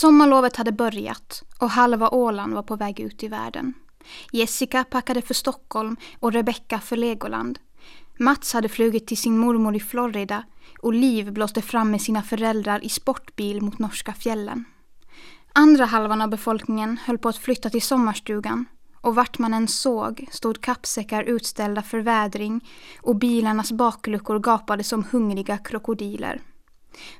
Sommarlovet 0.00 0.56
hade 0.56 0.72
börjat 0.72 1.42
och 1.58 1.70
halva 1.70 2.08
Åland 2.08 2.54
var 2.54 2.62
på 2.62 2.76
väg 2.76 3.00
ut 3.00 3.22
i 3.22 3.28
världen. 3.28 3.74
Jessica 4.32 4.84
packade 4.84 5.22
för 5.22 5.34
Stockholm 5.34 5.96
och 6.20 6.32
Rebecca 6.32 6.80
för 6.80 6.96
Legoland. 6.96 7.58
Mats 8.18 8.52
hade 8.52 8.68
flugit 8.68 9.06
till 9.06 9.16
sin 9.16 9.38
mormor 9.38 9.76
i 9.76 9.80
Florida 9.80 10.44
och 10.78 10.94
Liv 10.94 11.32
blåste 11.32 11.62
fram 11.62 11.90
med 11.90 12.02
sina 12.02 12.22
föräldrar 12.22 12.84
i 12.84 12.88
sportbil 12.88 13.62
mot 13.62 13.78
norska 13.78 14.12
fjällen. 14.12 14.64
Andra 15.52 15.84
halvan 15.84 16.22
av 16.22 16.28
befolkningen 16.28 16.98
höll 17.04 17.18
på 17.18 17.28
att 17.28 17.36
flytta 17.36 17.70
till 17.70 17.82
sommarstugan 17.82 18.66
och 19.00 19.14
vart 19.14 19.38
man 19.38 19.54
än 19.54 19.68
såg 19.68 20.26
stod 20.30 20.60
kappsäckar 20.60 21.22
utställda 21.22 21.82
för 21.82 21.98
vädring 21.98 22.68
och 23.00 23.16
bilarnas 23.16 23.72
bakluckor 23.72 24.38
gapade 24.38 24.84
som 24.84 25.04
hungriga 25.10 25.58
krokodiler. 25.58 26.40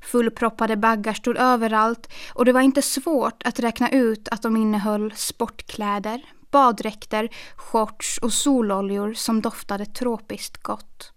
Fullproppade 0.03 0.77
baggar 0.77 1.13
stod 1.13 1.37
överallt 1.37 2.13
och 2.35 2.45
det 2.45 2.53
var 2.53 2.61
inte 2.61 2.83
svårt 2.83 3.43
att 3.45 3.61
räkna 3.61 3.91
ut 3.91 4.29
att 4.29 4.43
de 4.43 4.57
innehöll 4.57 5.13
sportkläder, 5.17 6.25
baddräkter, 6.51 7.29
shorts 7.57 8.19
och 8.19 8.33
sololjor 8.33 9.15
som 9.15 9.43
doftade 9.43 9.87
tropiskt 9.87 10.63
gott. 10.63 11.13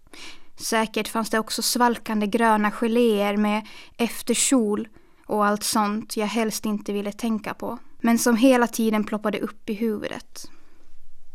Säkert 0.56 1.08
fanns 1.08 1.30
det 1.30 1.38
också 1.38 1.62
svalkande 1.62 2.26
gröna 2.26 2.70
geléer 2.70 3.36
med 3.36 3.66
efterkjol 3.96 4.88
och 5.26 5.46
allt 5.46 5.64
sånt 5.64 6.16
jag 6.16 6.26
helst 6.26 6.66
inte 6.66 6.92
ville 6.92 7.12
tänka 7.12 7.54
på. 7.54 7.78
Men 8.00 8.18
som 8.18 8.36
hela 8.36 8.66
tiden 8.66 9.04
ploppade 9.04 9.40
upp 9.40 9.70
i 9.70 9.74
huvudet. 9.74 10.50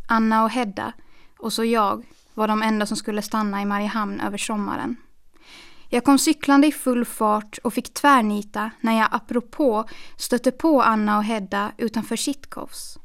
Anna 0.08 0.44
och 0.44 0.50
Hedda 0.50 0.94
och 1.40 1.54
så 1.54 1.66
jag 1.66 2.06
var 2.34 2.48
de 2.48 2.62
enda 2.62 2.86
som 2.86 2.98
skulle 2.98 3.22
stanna 3.22 3.62
i 3.62 3.66
Mariehamn 3.66 4.20
över 4.20 4.38
sommaren. 4.38 4.96
Jag 5.90 6.04
kom 6.04 6.20
cyklande 6.20 6.68
i 6.68 6.72
full 6.72 7.06
fart 7.06 7.58
och 7.64 7.74
fick 7.74 7.94
tvärnita 7.94 8.72
när 8.82 8.98
jag 8.98 9.08
apropå 9.12 9.86
stötte 10.18 10.52
på 10.52 10.82
Anna 10.82 11.18
och 11.18 11.24
Hedda 11.24 11.72
utanför 11.78 12.16
Sitkovs. 12.16 12.98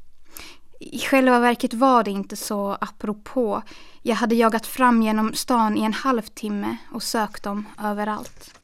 I 0.79 0.99
själva 0.99 1.39
verket 1.39 1.73
var 1.73 2.03
det 2.03 2.11
inte 2.11 2.35
så 2.35 2.77
apropå. 2.81 3.61
Jag 4.01 4.15
hade 4.15 4.35
jagat 4.35 4.67
fram 4.67 5.01
genom 5.01 5.33
stan 5.33 5.77
i 5.77 5.83
en 5.83 5.93
halvtimme 5.93 6.77
och 6.91 7.03
sökt 7.03 7.43
dem 7.43 7.65
överallt. 7.83 8.59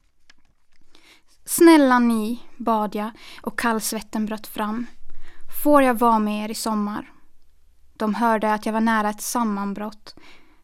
Snälla 1.46 2.00
ni, 2.00 2.40
bad 2.58 2.96
jag 2.96 3.12
och 3.42 3.60
kallsvetten 3.60 4.26
bröt 4.26 4.48
fram. 4.48 4.86
Får 5.64 5.84
jag 5.84 6.00
vara 6.00 6.20
med 6.20 6.46
er 6.46 6.52
i 6.52 6.56
sommar? 6.56 7.12
De 7.94 8.16
hörde 8.16 8.54
att 8.54 8.66
jag 8.66 8.74
var 8.74 8.82
nära 8.82 9.10
ett 9.10 9.22
sammanbrott 9.22 10.16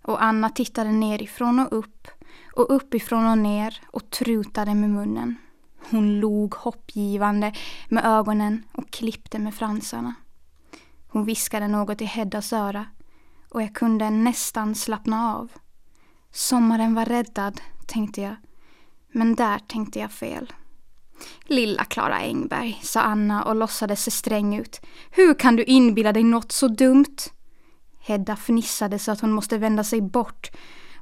och 0.04 0.24
Anna 0.24 0.50
tittade 0.50 0.92
nerifrån 0.92 1.60
och 1.60 1.78
upp 1.78 2.08
och 2.56 2.76
uppifrån 2.76 3.28
och 3.28 3.38
ner 3.38 3.82
och 3.88 4.10
trutade 4.10 4.76
med 4.76 4.90
munnen. 4.90 5.36
Hon 5.90 6.20
log 6.20 6.54
hoppgivande 6.54 7.54
med 7.90 8.06
ögonen 8.06 8.64
och 8.72 8.90
klippte 8.92 9.40
med 9.40 9.56
fransarna. 9.56 10.14
Hon 11.08 11.26
viskade 11.26 11.68
något 11.68 12.02
i 12.02 12.06
Heddas 12.06 12.54
öra 12.54 12.86
och 13.50 13.62
jag 13.62 13.76
kunde 13.76 14.10
nästan 14.10 14.76
slappna 14.76 15.36
av. 15.36 15.52
Sommaren 16.32 16.94
var 16.94 17.06
räddad, 17.06 17.62
tänkte 17.88 18.22
jag. 18.22 18.36
Men 19.12 19.36
där 19.36 19.60
tänkte 19.60 20.00
jag 20.00 20.12
fel. 20.12 20.54
Lilla 21.46 21.86
Klara 21.86 22.16
Engberg, 22.16 22.80
sa 22.84 23.02
Anna 23.02 23.44
och 23.44 23.56
låtsades 23.56 24.04
se 24.04 24.12
sträng 24.12 24.56
ut. 24.56 24.82
Hur 25.12 25.34
kan 25.34 25.56
du 25.56 25.64
inbilla 25.64 26.14
dig 26.14 26.24
något 26.24 26.52
så 26.52 26.68
dumt? 26.68 27.16
Hedda 28.06 28.36
fnissade 28.36 29.00
så 29.00 29.12
att 29.12 29.22
hon 29.22 29.32
måste 29.32 29.58
vända 29.58 29.84
sig 29.84 30.02
bort 30.02 30.52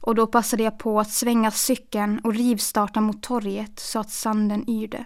och 0.02 0.16
då 0.16 0.27
passade 0.27 0.63
jag 0.63 0.80
på 0.80 0.99
att 0.99 1.11
svänga 1.11 1.52
cykeln 1.52 2.19
och 2.19 2.33
rivstarta 2.33 3.02
mot 3.02 3.23
torget 3.23 3.80
så 3.80 3.99
att 3.99 4.11
sanden 4.11 4.69
yrde. 4.69 5.05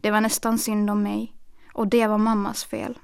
Det 0.00 0.10
var 0.10 0.20
nästan 0.20 0.58
synd 0.58 0.90
om 0.90 1.02
mig 1.02 1.32
och 1.72 1.88
det 1.88 2.06
var 2.06 2.18
mammas 2.18 2.64
fel. 2.64 2.98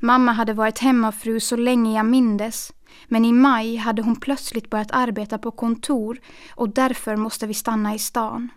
Mamma 0.00 0.32
hade 0.32 0.52
varit 0.52 0.78
hemmafru 0.78 1.40
så 1.40 1.56
länge 1.56 1.96
jag 1.96 2.06
mindes 2.06 2.72
men 3.08 3.24
i 3.24 3.32
maj 3.32 3.76
hade 3.76 4.02
hon 4.02 4.16
plötsligt 4.16 4.70
börjat 4.70 4.90
arbeta 4.90 5.38
på 5.38 5.50
kontor 5.50 6.20
och 6.54 6.68
därför 6.68 7.16
måste 7.16 7.46
vi 7.46 7.54
stanna 7.54 7.94
i 7.94 7.98
stan. 7.98 8.48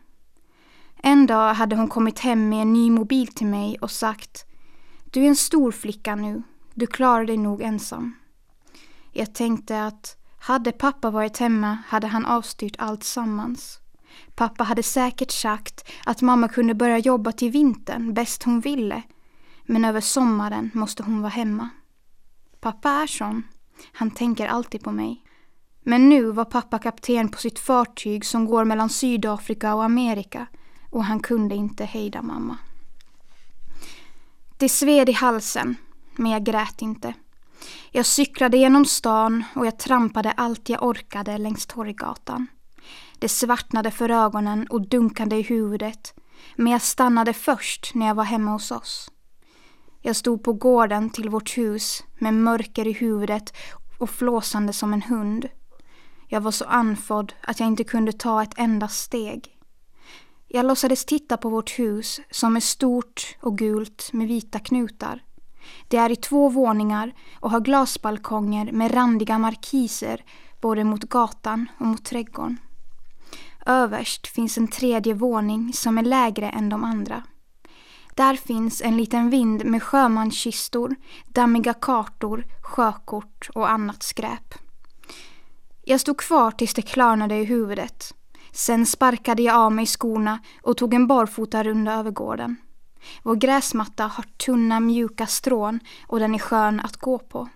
En 0.98 1.26
dag 1.28 1.54
hade 1.54 1.76
hon 1.76 1.88
kommit 1.88 2.20
hem 2.20 2.50
med 2.50 2.62
en 2.62 2.74
ny 2.74 2.92
mobil 2.92 3.28
till 3.28 3.48
mig 3.48 3.78
och 3.82 3.92
sagt 3.92 4.46
Du 5.12 5.24
är 5.24 5.28
en 5.28 5.36
stor 5.36 5.72
flicka 5.72 6.16
nu, 6.16 6.44
du 6.78 6.88
klarar 6.88 7.26
dig 7.26 7.38
nog 7.38 7.62
ensam. 7.62 8.16
Jag 9.12 9.34
tänkte 9.34 9.86
att 9.86 10.18
hade 10.40 10.72
pappa 10.72 11.10
varit 11.10 11.38
hemma 11.38 11.78
hade 11.88 12.08
han 12.08 12.26
avstyrt 12.26 12.76
allt 12.78 13.04
sammans. 13.04 13.80
Pappa 14.36 14.64
hade 14.64 14.84
säkert 14.84 15.32
sagt 15.32 15.90
att 16.06 16.22
mamma 16.22 16.48
kunde 16.48 16.74
börja 16.74 16.98
jobba 16.98 17.32
till 17.32 17.52
vintern 17.52 18.14
bäst 18.14 18.44
hon 18.44 18.60
ville. 18.60 19.04
Men 19.64 19.86
över 19.86 20.02
sommaren 20.02 20.72
måste 20.74 21.04
hon 21.04 21.22
vara 21.22 21.30
hemma. 21.30 21.70
Pappa 22.60 22.90
är 22.90 23.08
sån. 23.08 23.44
Han 23.92 24.12
tänker 24.12 24.48
alltid 24.48 24.84
på 24.84 24.92
mig. 24.92 25.24
Men 25.82 26.10
nu 26.10 26.32
var 26.32 26.46
pappa 26.46 26.80
kapten 26.80 27.30
på 27.30 27.38
sitt 27.38 27.60
fartyg 27.60 28.26
som 28.26 28.46
går 28.46 28.64
mellan 28.64 28.90
Sydafrika 28.90 29.76
och 29.76 29.84
Amerika 29.84 30.48
och 30.90 31.06
han 31.06 31.20
kunde 31.20 31.56
inte 31.56 31.86
hejda 31.86 32.22
mamma. 32.22 32.58
Det 34.58 34.70
sved 34.70 35.10
i 35.10 35.14
halsen, 35.14 35.76
men 36.18 36.32
jag 36.32 36.44
grät 36.44 36.82
inte. 36.82 37.14
Jag 37.92 38.06
cyklade 38.06 38.58
genom 38.58 38.86
stan 38.86 39.44
och 39.56 39.66
jag 39.66 39.80
trampade 39.80 40.32
allt 40.32 40.70
jag 40.70 40.84
orkade 40.84 41.38
längs 41.38 41.66
Torggatan. 41.66 42.48
Det 43.20 43.30
svartnade 43.30 43.92
för 43.92 44.10
ögonen 44.10 44.68
och 44.68 44.88
dunkade 44.88 45.36
i 45.36 45.42
huvudet, 45.42 46.14
men 46.56 46.72
jag 46.72 46.82
stannade 46.82 47.34
först 47.34 47.92
när 47.96 48.08
jag 48.08 48.16
var 48.16 48.24
hemma 48.24 48.52
hos 48.52 48.72
oss. 48.72 49.12
Jag 50.02 50.16
stod 50.16 50.44
på 50.44 50.54
gården 50.54 51.10
till 51.10 51.30
vårt 51.30 51.58
hus 51.58 52.04
med 52.20 52.34
mörker 52.34 52.88
i 52.88 52.92
huvudet 52.92 53.54
och 53.98 54.10
flåsande 54.10 54.74
som 54.74 54.94
en 54.94 55.02
hund. 55.02 55.50
Jag 56.28 56.42
var 56.42 56.52
så 56.52 56.66
anfådd 56.66 57.34
att 57.42 57.60
jag 57.60 57.68
inte 57.68 57.84
kunde 57.84 58.14
ta 58.14 58.44
ett 58.44 58.54
enda 58.58 58.88
steg. 58.88 59.58
Jag 60.48 60.66
låtsades 60.66 61.06
titta 61.06 61.38
på 61.38 61.50
vårt 61.50 61.80
hus 61.80 62.22
som 62.32 62.56
är 62.56 62.60
stort 62.60 63.38
och 63.42 63.58
gult 63.58 64.10
med 64.14 64.28
vita 64.28 64.60
knutar. 64.60 65.24
Det 65.88 65.98
är 65.98 66.10
i 66.10 66.16
två 66.16 66.50
våningar 66.50 67.14
och 67.40 67.52
har 67.52 67.60
glasbalkonger 67.60 68.72
med 68.72 68.94
randiga 68.94 69.38
markiser 69.38 70.24
både 70.62 70.84
mot 70.84 71.04
gatan 71.04 71.68
och 71.78 71.86
mot 71.86 72.06
trädgården. 72.06 72.58
Överst 73.66 74.28
finns 74.28 74.58
en 74.58 74.68
tredje 74.68 75.14
våning 75.14 75.74
som 75.74 75.98
är 75.98 76.04
lägre 76.04 76.50
än 76.50 76.70
de 76.70 76.84
andra. 76.84 77.24
Där 78.16 78.36
finns 78.36 78.82
en 78.82 78.98
liten 78.98 79.30
vind 79.30 79.66
med 79.66 79.84
sjömanskistor, 79.84 80.96
dammiga 81.28 81.74
kartor, 81.74 82.46
sjökort 82.62 83.50
och 83.56 83.70
annat 83.70 84.04
skräp. 84.04 84.54
Jag 85.84 86.00
stod 86.00 86.18
kvar 86.18 86.52
tills 86.52 86.74
det 86.74 86.82
klarnade 86.82 87.36
i 87.36 87.44
huvudet. 87.44 88.14
Sen 88.52 88.86
sparkade 88.86 89.44
jag 89.44 89.56
av 89.56 89.72
mig 89.72 89.86
skorna 89.86 90.40
och 90.62 90.78
tog 90.78 90.94
en 90.94 91.08
barfotarunda 91.08 91.94
över 91.94 92.12
gården. 92.12 92.56
Vår 93.24 93.36
gräsmatta 93.36 94.04
har 94.04 94.26
tunna 94.46 94.80
mjuka 94.80 95.28
strån 95.28 95.80
och 96.08 96.20
den 96.20 96.36
är 96.36 96.40
skön 96.40 96.80
att 96.80 96.98
gå 96.98 97.20
på. 97.20 97.50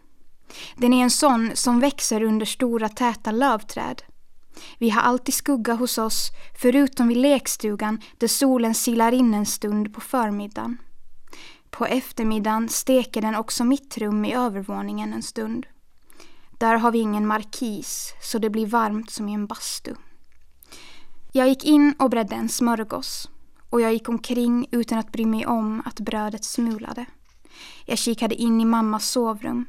Den 0.75 0.93
är 0.93 1.03
en 1.03 1.09
sån 1.09 1.51
som 1.53 1.79
växer 1.79 2.23
under 2.23 2.45
stora 2.45 2.89
täta 2.89 3.31
lövträd. 3.31 4.01
Vi 4.77 4.89
har 4.89 5.01
alltid 5.01 5.33
skugga 5.33 5.73
hos 5.73 5.97
oss, 5.97 6.29
förutom 6.61 7.07
vid 7.07 7.17
lekstugan 7.17 8.01
där 8.17 8.27
solen 8.27 8.75
silar 8.75 9.11
in 9.11 9.33
en 9.33 9.45
stund 9.45 9.93
på 9.93 10.01
förmiddagen. 10.01 10.77
På 11.69 11.85
eftermiddagen 11.85 12.69
steker 12.69 13.21
den 13.21 13.35
också 13.35 13.63
mitt 13.63 13.97
rum 13.97 14.25
i 14.25 14.33
övervåningen 14.33 15.13
en 15.13 15.23
stund. 15.23 15.65
Där 16.57 16.75
har 16.75 16.91
vi 16.91 16.99
ingen 16.99 17.27
markis, 17.27 18.13
så 18.21 18.39
det 18.39 18.49
blir 18.49 18.67
varmt 18.67 19.11
som 19.11 19.29
i 19.29 19.33
en 19.33 19.47
bastu. 19.47 19.95
Jag 21.31 21.47
gick 21.49 21.63
in 21.63 21.95
och 21.99 22.09
bredde 22.09 22.35
en 22.35 22.49
smörgås 22.49 23.29
och 23.71 23.81
jag 23.81 23.93
gick 23.93 24.09
omkring 24.09 24.67
utan 24.71 24.97
att 24.97 25.11
bry 25.11 25.25
mig 25.25 25.45
om 25.45 25.81
att 25.85 25.99
brödet 25.99 26.43
smulade. 26.43 27.05
Jag 27.85 27.97
kikade 27.97 28.35
in 28.35 28.61
i 28.61 28.65
mammas 28.65 29.09
sovrum. 29.09 29.65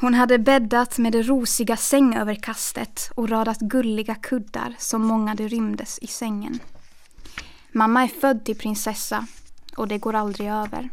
Hon 0.00 0.14
hade 0.14 0.38
bäddat 0.38 0.98
med 0.98 1.12
det 1.12 1.22
rosiga 1.22 1.76
sängöverkastet 1.76 3.10
och 3.14 3.28
radat 3.28 3.58
gulliga 3.58 4.14
kuddar 4.14 4.74
som 4.78 5.02
mångade 5.02 5.48
rymdes 5.48 5.98
i 5.98 6.06
sängen. 6.06 6.58
Mamma 7.72 8.02
är 8.02 8.08
född 8.08 8.44
till 8.44 8.58
prinsessa 8.58 9.26
och 9.76 9.88
det 9.88 9.98
går 9.98 10.14
aldrig 10.14 10.48
över. 10.50 10.90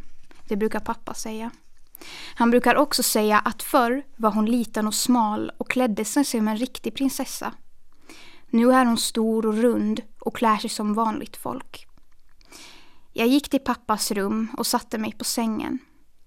Det 0.48 0.56
brukar 0.56 0.80
pappa 0.80 1.14
säga. 1.14 1.52
Han 2.36 2.52
brukar 2.52 2.76
också 2.76 3.04
säga 3.04 3.40
att 3.40 3.64
förr 3.64 4.04
var 4.16 4.32
hon 4.32 4.46
liten 4.46 4.88
och 4.88 4.94
smal 4.94 5.52
och 5.58 5.70
klädde 5.70 6.06
sig 6.06 6.26
som 6.26 6.48
en 6.48 6.58
riktig 6.58 6.96
prinsessa. 6.96 7.54
Nu 8.50 8.72
är 8.72 8.86
hon 8.86 8.98
stor 8.98 9.46
och 9.46 9.58
rund 9.58 10.02
och 10.20 10.36
klär 10.36 10.58
sig 10.58 10.70
som 10.70 10.94
vanligt 10.94 11.38
folk. 11.38 11.88
Jag 13.18 13.28
gick 13.28 13.50
till 13.50 13.60
pappas 13.60 14.12
rum 14.12 14.48
och 14.58 14.68
satte 14.68 14.98
mig 14.98 15.12
på 15.12 15.24
sängen. 15.24 15.80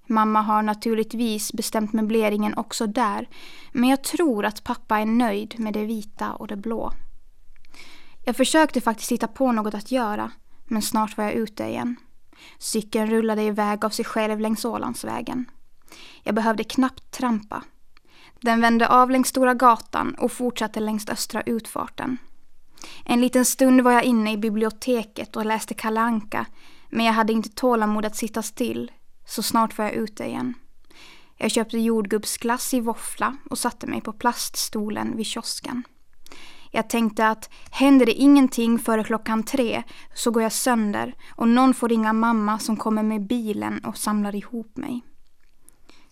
Mamma 0.06 0.42
har 0.42 0.62
naturligtvis 0.62 1.52
bestämt 1.52 1.92
möbleringen 1.92 2.54
också 2.54 2.86
där, 2.86 3.28
men 3.72 3.90
jag 3.90 4.04
tror 4.04 4.44
att 4.44 4.64
pappa 4.64 4.98
är 4.98 5.06
nöjd 5.06 5.60
med 5.60 5.72
det 5.72 5.84
vita 5.84 6.32
och 6.32 6.46
det 6.46 6.56
blå. 6.56 6.92
Jag 8.24 8.36
försökte 8.36 8.80
faktiskt 8.80 9.12
hitta 9.12 9.26
på 9.28 9.52
något 9.52 9.74
att 9.74 9.90
göra, 9.90 10.30
men 10.64 10.82
snart 10.82 11.16
var 11.16 11.24
jag 11.24 11.32
ute 11.32 11.64
igen. 11.64 11.96
Cykeln 12.58 13.10
rullade 13.10 13.42
iväg 13.42 13.84
av 13.84 13.90
sig 13.90 14.04
själv 14.04 14.40
längs 14.40 14.64
Ålandsvägen. 14.64 15.50
Jag 16.22 16.34
behövde 16.34 16.64
knappt 16.64 17.10
trampa. 17.10 17.62
Den 18.40 18.60
vände 18.60 18.88
av 18.88 19.10
längs 19.10 19.28
Stora 19.28 19.54
gatan 19.54 20.14
och 20.14 20.32
fortsatte 20.32 20.80
längs 20.80 21.08
östra 21.08 21.42
utfarten. 21.42 22.18
En 23.04 23.20
liten 23.20 23.44
stund 23.44 23.80
var 23.80 23.92
jag 23.92 24.04
inne 24.04 24.32
i 24.32 24.36
biblioteket 24.36 25.36
och 25.36 25.46
läste 25.46 25.74
Kalanka, 25.74 26.46
men 26.90 27.06
jag 27.06 27.12
hade 27.12 27.32
inte 27.32 27.48
tålamod 27.48 28.04
att 28.04 28.16
sitta 28.16 28.42
still, 28.42 28.92
så 29.26 29.42
snart 29.42 29.78
var 29.78 29.84
jag 29.84 29.94
ute 29.94 30.24
igen. 30.24 30.54
Jag 31.36 31.50
köpte 31.50 31.78
jordgubbsglass 31.78 32.74
i 32.74 32.80
våffla 32.80 33.36
och 33.50 33.58
satte 33.58 33.86
mig 33.86 34.00
på 34.00 34.12
plaststolen 34.12 35.16
vid 35.16 35.26
kiosken. 35.26 35.82
Jag 36.70 36.90
tänkte 36.90 37.28
att 37.28 37.50
händer 37.70 38.06
det 38.06 38.12
ingenting 38.12 38.78
före 38.78 39.04
klockan 39.04 39.42
tre 39.42 39.82
så 40.14 40.30
går 40.30 40.42
jag 40.42 40.52
sönder 40.52 41.14
och 41.36 41.48
någon 41.48 41.74
får 41.74 41.88
ringa 41.88 42.12
mamma 42.12 42.58
som 42.58 42.76
kommer 42.76 43.02
med 43.02 43.26
bilen 43.26 43.84
och 43.84 43.96
samlar 43.96 44.34
ihop 44.34 44.76
mig. 44.76 45.02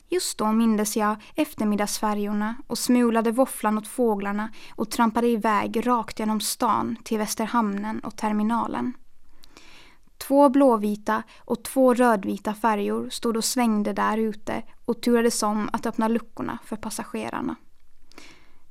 Just 0.09 0.39
då 0.39 0.53
mindes 0.53 0.97
jag 0.97 1.17
eftermiddagsfärjorna 1.35 2.55
och 2.67 2.79
smulade 2.79 3.31
våfflan 3.31 3.79
åt 3.79 3.89
fåglarna 3.89 4.53
och 4.71 4.91
trampade 4.91 5.27
iväg 5.27 5.87
rakt 5.87 6.19
genom 6.19 6.41
stan 6.41 6.97
till 7.05 7.19
Västerhamnen 7.19 8.01
och 8.01 8.17
terminalen. 8.17 8.93
Två 10.27 10.49
blåvita 10.49 11.23
och 11.39 11.65
två 11.65 11.95
rödvita 11.95 12.55
färjor 12.55 13.11
stod 13.11 13.37
och 13.37 13.45
svängde 13.45 13.93
där 13.93 14.19
ute 14.19 14.63
och 14.85 15.03
turades 15.03 15.43
om 15.43 15.71
att 15.73 15.87
öppna 15.87 16.09
luckorna 16.09 16.59
för 16.65 16.77
passagerarna. 16.77 17.57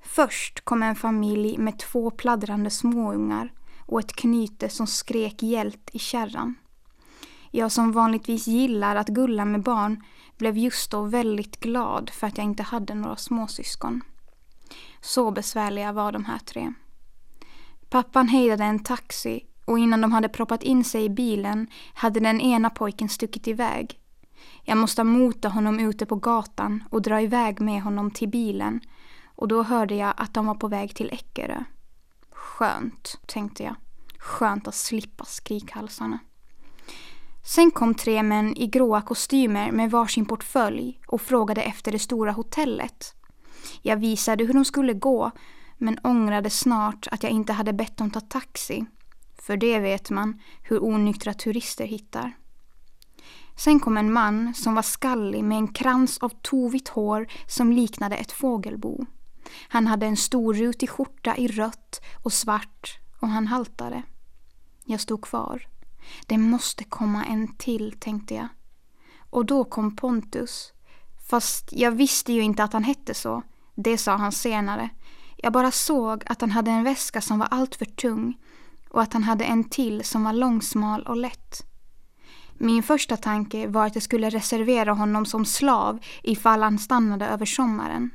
Först 0.01 0.65
kom 0.65 0.83
en 0.83 0.95
familj 0.95 1.57
med 1.57 1.79
två 1.79 2.11
pladdrande 2.11 2.69
småungar 2.69 3.53
och 3.79 3.99
ett 3.99 4.15
knyte 4.15 4.69
som 4.69 4.87
skrek 4.87 5.43
hjält 5.43 5.89
i 5.93 5.99
kärran. 5.99 6.55
Jag 7.51 7.71
som 7.71 7.91
vanligtvis 7.91 8.47
gillar 8.47 8.95
att 8.95 9.07
gulla 9.07 9.45
med 9.45 9.63
barn 9.63 10.03
blev 10.37 10.57
just 10.57 10.91
då 10.91 11.01
väldigt 11.01 11.59
glad 11.59 12.09
för 12.09 12.27
att 12.27 12.37
jag 12.37 12.45
inte 12.45 12.63
hade 12.63 12.95
några 12.95 13.15
småsyskon. 13.15 14.01
Så 15.01 15.31
besvärliga 15.31 15.91
var 15.91 16.11
de 16.11 16.25
här 16.25 16.39
tre. 16.39 16.73
Pappan 17.89 18.27
hejdade 18.27 18.63
en 18.63 18.83
taxi 18.83 19.45
och 19.65 19.79
innan 19.79 20.01
de 20.01 20.11
hade 20.11 20.29
proppat 20.29 20.63
in 20.63 20.83
sig 20.83 21.05
i 21.05 21.09
bilen 21.09 21.67
hade 21.93 22.19
den 22.19 22.41
ena 22.41 22.69
pojken 22.69 23.09
stuckit 23.09 23.47
iväg. 23.47 23.99
Jag 24.63 24.77
måste 24.77 25.03
mota 25.03 25.49
honom 25.49 25.79
ute 25.79 26.05
på 26.05 26.15
gatan 26.15 26.83
och 26.89 27.01
dra 27.01 27.21
iväg 27.21 27.61
med 27.61 27.81
honom 27.81 28.11
till 28.11 28.29
bilen 28.29 28.81
och 29.25 29.47
då 29.47 29.63
hörde 29.63 29.95
jag 29.95 30.13
att 30.17 30.33
de 30.33 30.45
var 30.45 30.55
på 30.55 30.67
väg 30.67 30.95
till 30.95 31.09
Eckerö. 31.13 31.63
Skönt, 32.31 33.19
tänkte 33.25 33.63
jag. 33.63 33.75
Skönt 34.17 34.67
att 34.67 34.75
slippa 34.75 35.25
skrikhalsarna. 35.25 36.19
Sen 37.43 37.71
kom 37.71 37.95
tre 37.95 38.23
män 38.23 38.57
i 38.57 38.67
gråa 38.67 39.01
kostymer 39.01 39.71
med 39.71 39.91
varsin 39.91 40.25
portfölj 40.25 40.99
och 41.07 41.21
frågade 41.21 41.61
efter 41.61 41.91
det 41.91 41.99
stora 41.99 42.31
hotellet. 42.31 43.15
Jag 43.81 43.97
visade 43.97 44.43
hur 44.43 44.53
de 44.53 44.65
skulle 44.65 44.93
gå 44.93 45.31
men 45.77 45.99
ångrade 46.03 46.49
snart 46.49 47.07
att 47.11 47.23
jag 47.23 47.31
inte 47.31 47.53
hade 47.53 47.73
bett 47.73 47.97
dem 47.97 48.11
ta 48.11 48.19
taxi. 48.19 48.85
För 49.45 49.57
det 49.57 49.79
vet 49.79 50.09
man 50.09 50.41
hur 50.63 50.83
onyktra 50.83 51.33
turister 51.33 51.85
hittar. 51.85 52.37
Sen 53.55 53.79
kom 53.79 53.97
en 53.97 54.13
man 54.13 54.53
som 54.53 54.75
var 54.75 54.81
skallig 54.81 55.43
med 55.43 55.57
en 55.57 55.67
krans 55.67 56.17
av 56.17 56.29
tovigt 56.29 56.87
hår 56.87 57.27
som 57.47 57.71
liknade 57.71 58.15
ett 58.15 58.31
fågelbo. 58.31 59.05
Han 59.67 59.87
hade 59.87 60.05
en 60.05 60.17
stor 60.17 60.53
rutig 60.53 60.89
skjorta 60.89 61.37
i 61.37 61.47
rött 61.47 62.01
och 62.23 62.33
svart 62.33 62.99
och 63.21 63.27
han 63.27 63.47
haltade. 63.47 64.03
Jag 64.85 65.01
stod 65.01 65.21
kvar. 65.21 65.67
Det 66.27 66.37
måste 66.37 66.83
komma 66.83 67.25
en 67.25 67.55
till, 67.57 67.95
tänkte 67.99 68.33
jag. 68.33 68.47
Och 69.29 69.45
då 69.45 69.63
kom 69.63 69.95
Pontus. 69.95 70.73
Fast 71.29 71.73
jag 71.73 71.91
visste 71.91 72.33
ju 72.33 72.41
inte 72.41 72.63
att 72.63 72.73
han 72.73 72.83
hette 72.83 73.13
så. 73.13 73.43
Det 73.75 73.97
sa 73.97 74.15
han 74.15 74.31
senare. 74.31 74.89
Jag 75.37 75.53
bara 75.53 75.71
såg 75.71 76.23
att 76.25 76.41
han 76.41 76.51
hade 76.51 76.71
en 76.71 76.83
väska 76.83 77.21
som 77.21 77.39
var 77.39 77.47
alltför 77.51 77.85
tung 77.85 78.37
och 78.95 79.01
att 79.01 79.13
han 79.13 79.23
hade 79.23 79.43
en 79.43 79.63
till 79.63 80.03
som 80.03 80.23
var 80.23 80.33
långsmal 80.33 81.03
och 81.03 81.17
lätt. 81.17 81.65
Min 82.53 82.83
första 82.83 83.17
tanke 83.17 83.67
var 83.67 83.85
att 83.85 83.95
jag 83.95 84.03
skulle 84.03 84.29
reservera 84.29 84.93
honom 84.93 85.25
som 85.25 85.45
slav 85.45 85.99
ifall 86.23 86.63
han 86.63 86.79
stannade 86.79 87.27
över 87.27 87.45
sommaren. 87.45 88.09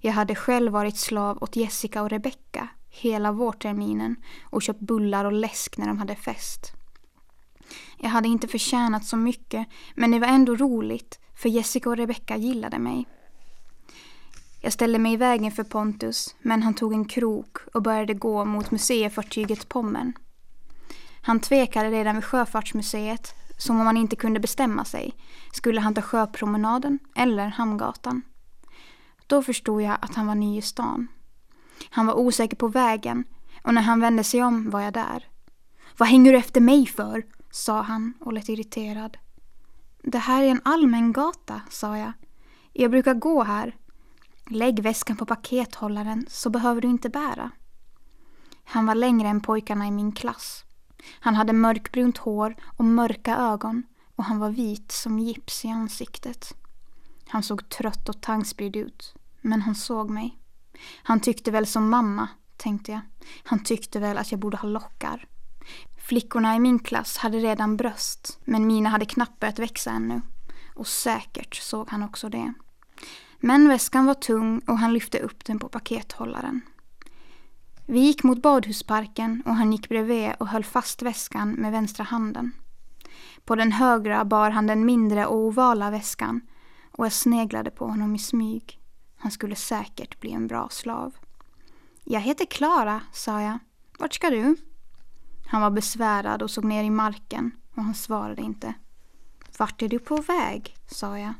Jag 0.00 0.12
hade 0.12 0.34
själv 0.34 0.72
varit 0.72 0.96
slav 0.96 1.42
åt 1.42 1.56
Jessica 1.56 2.02
och 2.02 2.10
Rebecca 2.10 2.68
hela 2.88 3.32
vårterminen 3.32 4.16
och 4.42 4.62
köpt 4.62 4.80
bullar 4.80 5.24
och 5.24 5.32
läsk 5.32 5.78
när 5.78 5.86
de 5.86 5.98
hade 5.98 6.14
fest. 6.14 6.72
Jag 7.96 8.10
hade 8.10 8.28
inte 8.28 8.48
förtjänat 8.48 9.04
så 9.04 9.16
mycket 9.16 9.68
men 9.94 10.10
det 10.10 10.18
var 10.18 10.28
ändå 10.28 10.56
roligt 10.56 11.18
för 11.34 11.48
Jessica 11.48 11.90
och 11.90 11.96
Rebecca 11.96 12.36
gillade 12.36 12.78
mig. 12.78 13.06
Jag 14.60 14.72
ställde 14.72 14.98
mig 14.98 15.12
i 15.12 15.16
vägen 15.16 15.52
för 15.52 15.64
Pontus 15.64 16.36
men 16.42 16.62
han 16.62 16.74
tog 16.74 16.92
en 16.92 17.04
krok 17.04 17.56
och 17.74 17.82
började 17.82 18.14
gå 18.14 18.44
mot 18.44 18.70
museifartyget 18.70 19.68
Pommern. 19.68 20.12
Han 21.22 21.40
tvekade 21.40 21.90
redan 21.90 22.14
vid 22.14 22.24
Sjöfartsmuseet 22.24 23.34
som 23.58 23.80
om 23.80 23.86
han 23.86 23.96
inte 23.96 24.16
kunde 24.16 24.40
bestämma 24.40 24.84
sig. 24.84 25.14
Skulle 25.52 25.80
han 25.80 25.94
ta 25.94 26.02
sjöpromenaden 26.02 26.98
eller 27.14 27.46
Hamngatan? 27.46 28.22
Då 29.26 29.42
förstod 29.42 29.82
jag 29.82 29.96
att 30.00 30.14
han 30.14 30.26
var 30.26 30.34
ny 30.34 30.58
i 30.58 30.62
stan. 30.62 31.08
Han 31.90 32.06
var 32.06 32.14
osäker 32.14 32.56
på 32.56 32.68
vägen 32.68 33.24
och 33.62 33.74
när 33.74 33.82
han 33.82 34.00
vände 34.00 34.24
sig 34.24 34.42
om 34.42 34.70
var 34.70 34.80
jag 34.80 34.92
där. 34.92 35.28
Vad 35.96 36.08
hänger 36.08 36.32
du 36.32 36.38
efter 36.38 36.60
mig 36.60 36.86
för? 36.86 37.22
sa 37.50 37.82
han 37.82 38.14
och 38.20 38.32
lät 38.32 38.48
irriterad. 38.48 39.16
Det 40.02 40.18
här 40.18 40.42
är 40.42 40.48
en 40.48 40.60
allmän 40.64 41.12
gata, 41.12 41.60
sa 41.70 41.98
jag. 41.98 42.12
Jag 42.72 42.90
brukar 42.90 43.14
gå 43.14 43.42
här. 43.42 43.76
Lägg 44.50 44.82
väskan 44.82 45.16
på 45.16 45.26
pakethållaren 45.26 46.26
så 46.28 46.50
behöver 46.50 46.80
du 46.80 46.88
inte 46.88 47.08
bära. 47.08 47.50
Han 48.64 48.86
var 48.86 48.94
längre 48.94 49.28
än 49.28 49.40
pojkarna 49.40 49.86
i 49.86 49.90
min 49.90 50.12
klass. 50.12 50.64
Han 51.20 51.34
hade 51.34 51.52
mörkbrunt 51.52 52.18
hår 52.18 52.56
och 52.76 52.84
mörka 52.84 53.36
ögon 53.36 53.82
och 54.16 54.24
han 54.24 54.38
var 54.38 54.50
vit 54.50 54.92
som 54.92 55.18
gips 55.18 55.64
i 55.64 55.68
ansiktet. 55.68 56.54
Han 57.28 57.42
såg 57.42 57.68
trött 57.68 58.08
och 58.08 58.20
tangspridd 58.20 58.76
ut, 58.76 59.14
men 59.40 59.62
han 59.62 59.74
såg 59.74 60.10
mig. 60.10 60.38
Han 61.02 61.20
tyckte 61.20 61.50
väl 61.50 61.66
som 61.66 61.90
mamma, 61.90 62.28
tänkte 62.56 62.92
jag. 62.92 63.00
Han 63.44 63.64
tyckte 63.64 64.00
väl 64.00 64.18
att 64.18 64.30
jag 64.30 64.40
borde 64.40 64.56
ha 64.56 64.68
lockar. 64.68 65.28
Flickorna 65.98 66.56
i 66.56 66.60
min 66.60 66.78
klass 66.78 67.16
hade 67.16 67.38
redan 67.38 67.76
bröst, 67.76 68.38
men 68.44 68.66
mina 68.66 68.88
hade 68.88 69.06
knappt 69.06 69.40
börjat 69.40 69.58
växa 69.58 69.90
ännu. 69.90 70.20
Och 70.74 70.86
säkert 70.86 71.54
såg 71.54 71.90
han 71.90 72.02
också 72.02 72.28
det. 72.28 72.54
Men 73.40 73.68
väskan 73.68 74.06
var 74.06 74.14
tung 74.14 74.58
och 74.66 74.78
han 74.78 74.92
lyfte 74.92 75.18
upp 75.18 75.44
den 75.44 75.58
på 75.58 75.68
pakethållaren. 75.68 76.60
Vi 77.86 78.00
gick 78.00 78.22
mot 78.22 78.42
badhusparken 78.42 79.42
och 79.46 79.54
han 79.54 79.72
gick 79.72 79.88
bredvid 79.88 80.32
och 80.38 80.48
höll 80.48 80.64
fast 80.64 81.02
väskan 81.02 81.50
med 81.50 81.72
vänstra 81.72 82.04
handen. 82.04 82.52
På 83.44 83.54
den 83.54 83.72
högra 83.72 84.24
bar 84.24 84.50
han 84.50 84.66
den 84.66 84.84
mindre 84.84 85.26
och 85.26 85.36
ovala 85.36 85.90
väskan 85.90 86.40
och 86.92 87.04
jag 87.04 87.12
sneglade 87.12 87.70
på 87.70 87.86
honom 87.86 88.14
i 88.14 88.18
smyg. 88.18 88.80
Han 89.16 89.30
skulle 89.30 89.56
säkert 89.56 90.20
bli 90.20 90.32
en 90.32 90.46
bra 90.46 90.68
slav. 90.70 91.14
Jag 92.04 92.20
heter 92.20 92.44
Klara, 92.44 93.00
sa 93.12 93.40
jag. 93.40 93.58
Vart 93.98 94.14
ska 94.14 94.30
du? 94.30 94.56
Han 95.46 95.62
var 95.62 95.70
besvärad 95.70 96.42
och 96.42 96.50
såg 96.50 96.64
ner 96.64 96.84
i 96.84 96.90
marken 96.90 97.50
och 97.74 97.82
han 97.82 97.94
svarade 97.94 98.42
inte. 98.42 98.74
Vart 99.58 99.82
är 99.82 99.88
du 99.88 99.98
på 99.98 100.16
väg? 100.16 100.76
sa 100.86 101.18
jag. 101.18 101.34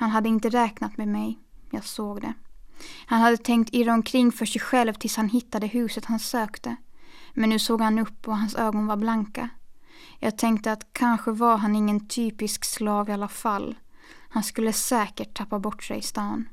Han 0.00 0.10
hade 0.10 0.28
inte 0.28 0.48
räknat 0.48 0.96
med 0.96 1.08
mig. 1.08 1.38
Jag 1.70 1.84
såg 1.84 2.20
det. 2.20 2.34
Han 3.06 3.20
hade 3.20 3.36
tänkt 3.36 3.74
irra 3.74 3.94
omkring 3.94 4.32
för 4.32 4.46
sig 4.46 4.60
själv 4.60 4.92
tills 4.94 5.16
han 5.16 5.28
hittade 5.28 5.66
huset 5.66 6.04
han 6.04 6.18
sökte. 6.18 6.76
Men 7.34 7.48
nu 7.50 7.58
såg 7.58 7.80
han 7.80 7.98
upp 7.98 8.28
och 8.28 8.36
hans 8.36 8.54
ögon 8.54 8.86
var 8.86 8.96
blanka. 8.96 9.48
Jag 10.18 10.38
tänkte 10.38 10.72
att 10.72 10.92
kanske 10.92 11.30
var 11.30 11.56
han 11.56 11.76
ingen 11.76 12.08
typisk 12.08 12.64
slav 12.64 13.08
i 13.08 13.12
alla 13.12 13.28
fall. 13.28 13.78
Han 14.28 14.42
skulle 14.42 14.72
säkert 14.72 15.34
tappa 15.34 15.58
bort 15.58 15.82
sig 15.82 15.98
i 15.98 16.02
stan. 16.02 16.48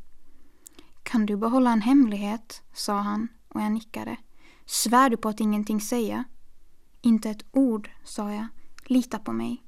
Kan 1.04 1.26
du 1.26 1.38
behålla 1.38 1.72
en 1.72 1.82
hemlighet? 1.82 2.62
sa 2.74 3.00
han 3.00 3.28
och 3.48 3.62
jag 3.62 3.72
nickade. 3.72 4.18
Svär 4.66 5.10
du 5.10 5.18
på 5.18 5.30
att 5.30 5.40
ingenting 5.40 5.82
säga? 5.82 6.24
Inte 7.02 7.30
ett 7.30 7.46
ord, 7.52 7.90
sa 8.04 8.32
jag. 8.32 8.48
Lita 8.86 9.20
på 9.20 9.32
mig. 9.32 9.64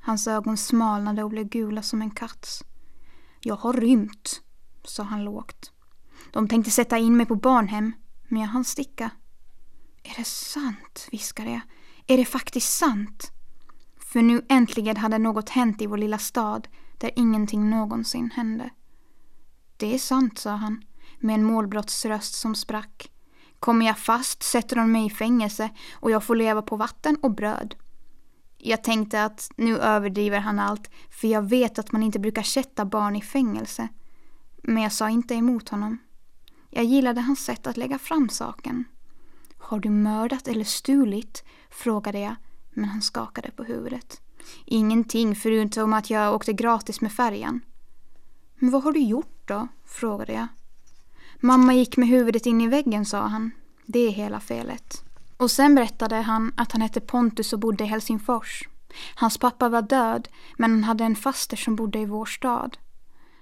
Hans 0.00 0.28
ögon 0.28 0.56
smalnade 0.56 1.24
och 1.24 1.30
blev 1.30 1.48
gula 1.48 1.82
som 1.82 2.02
en 2.02 2.10
katts. 2.10 2.64
Jag 3.40 3.56
har 3.56 3.72
rymt, 3.72 4.42
sa 4.84 5.02
han 5.02 5.24
lågt. 5.24 5.72
De 6.32 6.48
tänkte 6.48 6.70
sätta 6.70 6.98
in 6.98 7.16
mig 7.16 7.26
på 7.26 7.34
barnhem, 7.34 7.92
men 8.28 8.40
jag 8.40 8.48
hann 8.48 8.64
sticka. 8.64 9.10
Är 10.02 10.14
det 10.16 10.24
sant, 10.24 11.08
viskade 11.12 11.50
jag. 11.50 11.60
Är 12.06 12.16
det 12.16 12.24
faktiskt 12.24 12.78
sant? 12.78 13.32
För 13.98 14.22
nu 14.22 14.46
äntligen 14.48 14.96
hade 14.96 15.18
något 15.18 15.48
hänt 15.48 15.82
i 15.82 15.86
vår 15.86 15.96
lilla 15.96 16.18
stad 16.18 16.68
där 16.98 17.10
ingenting 17.16 17.70
någonsin 17.70 18.30
hände. 18.30 18.70
Det 19.76 19.94
är 19.94 19.98
sant, 19.98 20.38
sa 20.38 20.50
han 20.50 20.82
med 21.18 21.34
en 21.34 21.44
målbrottsröst 21.44 22.34
som 22.34 22.54
sprack. 22.54 23.10
Kommer 23.60 23.86
jag 23.86 23.98
fast 23.98 24.42
sätter 24.42 24.76
de 24.76 24.92
mig 24.92 25.06
i 25.06 25.10
fängelse 25.10 25.70
och 25.92 26.10
jag 26.10 26.24
får 26.24 26.36
leva 26.36 26.62
på 26.62 26.76
vatten 26.76 27.16
och 27.22 27.34
bröd. 27.34 27.74
Jag 28.58 28.84
tänkte 28.84 29.24
att 29.24 29.50
nu 29.56 29.78
överdriver 29.78 30.40
han 30.40 30.58
allt 30.58 30.90
för 31.10 31.28
jag 31.28 31.42
vet 31.42 31.78
att 31.78 31.92
man 31.92 32.02
inte 32.02 32.18
brukar 32.18 32.42
sätta 32.42 32.84
barn 32.84 33.16
i 33.16 33.22
fängelse. 33.22 33.88
Men 34.62 34.82
jag 34.82 34.92
sa 34.92 35.10
inte 35.10 35.34
emot 35.34 35.68
honom. 35.68 35.98
Jag 36.70 36.84
gillade 36.84 37.20
hans 37.20 37.44
sätt 37.44 37.66
att 37.66 37.76
lägga 37.76 37.98
fram 37.98 38.28
saken. 38.28 38.84
Har 39.58 39.80
du 39.80 39.90
mördat 39.90 40.48
eller 40.48 40.64
stulit? 40.64 41.44
frågade 41.70 42.18
jag, 42.18 42.36
men 42.70 42.84
han 42.84 43.02
skakade 43.02 43.50
på 43.50 43.64
huvudet. 43.64 44.20
Ingenting 44.64 45.36
förutom 45.36 45.92
att 45.92 46.10
jag 46.10 46.34
åkte 46.34 46.52
gratis 46.52 47.00
med 47.00 47.12
färjan. 47.12 47.60
Men 48.54 48.70
vad 48.70 48.82
har 48.82 48.92
du 48.92 49.00
gjort 49.00 49.42
då? 49.44 49.68
frågade 49.84 50.32
jag. 50.32 50.46
Mamma 51.40 51.74
gick 51.74 51.96
med 51.96 52.08
huvudet 52.08 52.46
in 52.46 52.60
i 52.60 52.68
väggen, 52.68 53.04
sa 53.04 53.20
han. 53.20 53.50
Det 53.86 53.98
är 53.98 54.10
hela 54.10 54.40
felet. 54.40 55.04
Och 55.38 55.50
sen 55.50 55.74
berättade 55.74 56.16
han 56.16 56.52
att 56.56 56.72
han 56.72 56.80
hette 56.80 57.00
Pontus 57.00 57.52
och 57.52 57.58
bodde 57.58 57.84
i 57.84 57.86
Helsingfors. 57.86 58.68
Hans 59.14 59.38
pappa 59.38 59.68
var 59.68 59.82
död, 59.82 60.28
men 60.56 60.70
han 60.70 60.84
hade 60.84 61.04
en 61.04 61.16
faster 61.16 61.56
som 61.56 61.76
bodde 61.76 61.98
i 61.98 62.04
vår 62.04 62.26
stad. 62.26 62.78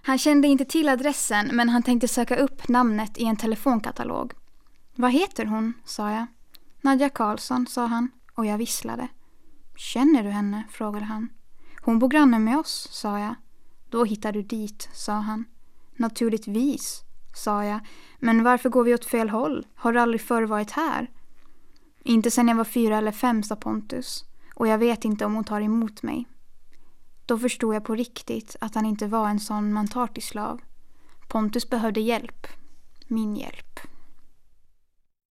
Han 0.03 0.19
kände 0.19 0.49
inte 0.49 0.65
till 0.65 0.89
adressen, 0.89 1.51
men 1.53 1.69
han 1.69 1.83
tänkte 1.83 2.09
söka 2.09 2.37
upp 2.37 2.69
namnet 2.69 3.19
i 3.19 3.25
en 3.25 3.37
telefonkatalog. 3.37 4.33
Vad 4.95 5.13
heter 5.13 5.45
hon? 5.45 5.73
sa 5.85 6.11
jag. 6.11 6.27
Nadja 6.81 7.09
Karlsson, 7.09 7.67
sa 7.67 7.87
han 7.87 8.11
och 8.35 8.47
jag 8.47 8.59
visslade. 8.59 9.09
Känner 9.77 10.23
du 10.23 10.31
henne? 10.31 10.63
frågade 10.71 11.05
han. 11.05 11.29
Hon 11.83 11.99
bor 11.99 12.09
granne 12.09 12.39
med 12.39 12.59
oss, 12.59 12.89
sa 12.91 13.19
jag. 13.19 13.35
Då 13.91 14.05
hittar 14.05 14.33
du 14.33 14.43
dit, 14.43 14.89
sa 14.93 15.13
han. 15.13 15.45
Naturligtvis, 15.97 17.03
sa 17.35 17.65
jag. 17.65 17.81
Men 18.19 18.43
varför 18.43 18.69
går 18.69 18.85
vi 18.85 18.95
åt 18.95 19.05
fel 19.05 19.31
håll? 19.31 19.67
Har 19.75 19.93
du 19.93 20.01
aldrig 20.01 20.21
förr 20.21 20.43
varit 20.43 20.71
här? 20.71 21.11
Inte 22.09 22.31
sen 22.31 22.49
jag 22.49 22.57
var 22.57 22.65
fyra 22.65 22.99
eller 22.99 23.13
fem, 23.13 23.43
sa 23.43 23.57
Pontus. 23.57 24.25
Och 24.55 24.69
jag 24.69 24.79
vet 24.79 25.05
inte 25.05 25.25
om 25.25 25.35
hon 25.35 25.45
tar 25.45 25.61
emot 25.61 26.03
mig. 26.03 26.27
Då 27.27 27.39
förstod 27.39 27.75
jag 27.75 27.85
på 27.85 27.95
riktigt 27.95 28.57
att 28.61 28.75
han 28.75 28.87
inte 28.87 29.07
var 29.07 29.29
en 29.29 29.41
sån 29.41 29.73
man 29.73 29.89
tar 29.89 30.07
till 30.07 30.23
slav. 30.23 30.61
Pontus 31.29 31.71
behövde 31.71 32.01
hjälp. 32.01 32.47
Min 33.07 33.37
hjälp. 33.37 33.81